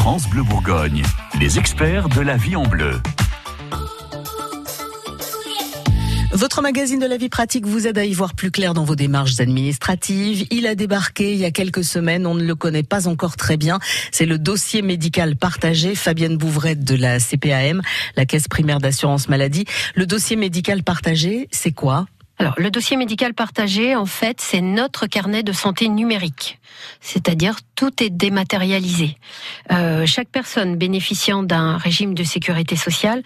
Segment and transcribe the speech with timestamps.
[0.00, 1.02] France Bleu Bourgogne,
[1.38, 3.02] les experts de la vie en bleu.
[6.32, 8.96] Votre magazine de la vie pratique vous aide à y voir plus clair dans vos
[8.96, 10.46] démarches administratives.
[10.50, 13.58] Il a débarqué il y a quelques semaines, on ne le connaît pas encore très
[13.58, 13.78] bien.
[14.10, 15.94] C'est le dossier médical partagé.
[15.94, 17.82] Fabienne Bouvrette de la CPAM,
[18.16, 19.66] la Caisse primaire d'assurance maladie.
[19.94, 22.06] Le dossier médical partagé, c'est quoi?
[22.40, 26.58] Alors, le dossier médical partagé, en fait, c'est notre carnet de santé numérique.
[27.02, 29.18] C'est-à-dire, tout est dématérialisé.
[29.70, 33.22] Euh, chaque personne bénéficiant d'un régime de sécurité sociale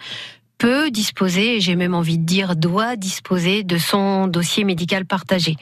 [0.57, 5.55] peut disposer, et j'ai même envie de dire doit disposer de son dossier médical partagé.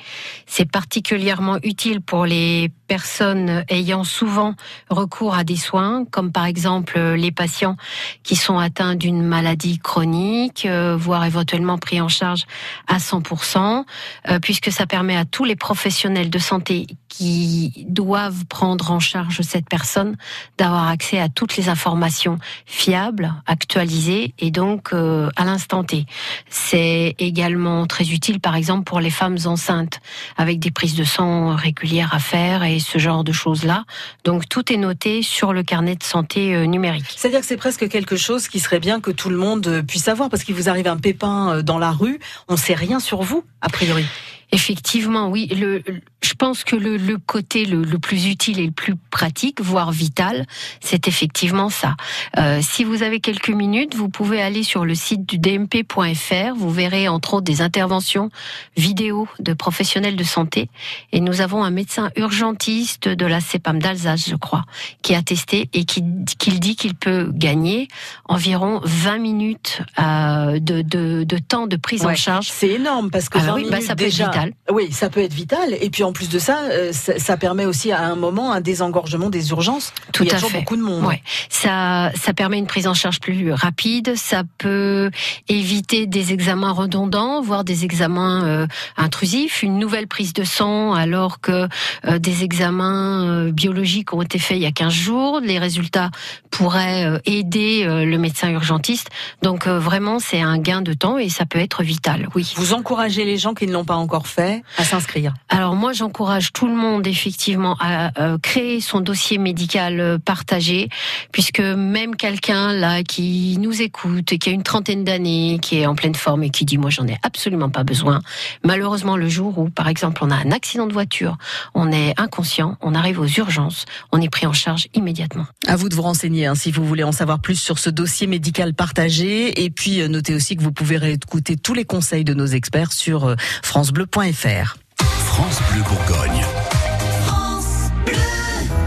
[0.45, 4.53] C'est particulièrement utile pour les personnes ayant souvent
[4.89, 7.75] recours à des soins, comme par exemple les patients
[8.23, 12.43] qui sont atteints d'une maladie chronique, euh, voire éventuellement pris en charge
[12.87, 13.85] à 100%,
[14.29, 19.41] euh, puisque ça permet à tous les professionnels de santé qui doivent prendre en charge
[19.41, 20.15] cette personne
[20.57, 26.05] d'avoir accès à toutes les informations fiables, actualisées et donc euh, à l'instant T.
[26.49, 29.99] C'est également très utile, par exemple, pour les femmes enceintes,
[30.37, 33.85] avec des prises de sang régulières à faire et ce genre de choses-là.
[34.23, 37.05] Donc tout est noté sur le carnet de santé euh, numérique.
[37.15, 40.03] C'est-à-dire que c'est presque quelque chose qui serait bien que tout le monde euh, puisse
[40.03, 43.21] savoir, parce qu'il vous arrive un pépin dans la rue, on ne sait rien sur
[43.21, 44.05] vous, a priori.
[44.53, 45.47] Effectivement, oui.
[45.47, 45.81] Le,
[46.21, 49.91] je pense que le, le côté le, le, plus utile et le plus pratique, voire
[49.91, 50.45] vital,
[50.79, 51.95] c'est effectivement ça.
[52.37, 56.55] Euh, si vous avez quelques minutes, vous pouvez aller sur le site du dmp.fr.
[56.55, 58.29] Vous verrez entre autres des interventions
[58.77, 60.69] vidéo de professionnels de santé.
[61.11, 64.65] Et nous avons un médecin urgentiste de la CEPAM d'Alsace, je crois,
[65.01, 66.03] qui a testé et qui,
[66.37, 67.87] qui dit qu'il peut gagner
[68.25, 72.49] environ 20 minutes euh, de, de, de, temps de prise en charge.
[72.51, 74.42] C'est énorme parce que ah oui, bah, ça peut déjà, être vital.
[74.71, 75.75] Oui, ça peut être vital.
[75.79, 78.61] Et puis en plus de ça, euh, ça, ça, permet aussi à un moment un
[78.61, 79.93] désengorgement des urgences.
[80.11, 80.59] Tout il y a à toujours fait.
[80.59, 81.05] beaucoup de monde.
[81.05, 81.21] Ouais.
[81.49, 84.15] Ça, ça permet une prise en charge plus rapide.
[84.15, 85.11] Ça peut
[85.49, 88.67] éviter des examens redondants, voire des examens euh,
[88.97, 89.63] intrusifs.
[89.63, 91.67] Une nouvelle prise de sang alors que
[92.05, 95.39] euh, des examens euh, biologiques ont été faits il y a 15 jours.
[95.41, 96.11] Les résultats
[96.53, 99.09] pourraient euh, aider le médecin urgentiste.
[99.41, 102.29] Donc vraiment, c'est un gain de temps et ça peut être vital.
[102.35, 102.53] Oui.
[102.55, 105.33] Vous encouragez les gens qui ne l'ont pas encore fait à s'inscrire?
[105.49, 110.89] Alors moi, j'encourage tout le monde effectivement à euh, créer son dossier médical euh, partagé,
[111.31, 115.85] puisque même quelqu'un là qui nous écoute et qui a une trentaine d'années, qui est
[115.85, 118.21] en pleine forme et qui dit moi j'en ai absolument pas besoin,
[118.63, 121.37] malheureusement le jour où par exemple on a un accident de voiture,
[121.73, 125.45] on est inconscient, on arrive aux urgences, on est pris en charge immédiatement.
[125.67, 128.27] À vous de vous renseigner hein, si vous voulez en savoir plus sur ce dossier
[128.27, 132.33] médical partagé, et puis euh, notez aussi que vous pouvez réécouter tous les conseils de
[132.33, 134.77] nos experts sur francebleu.fr.
[134.99, 136.43] France Bleu Bourgogne.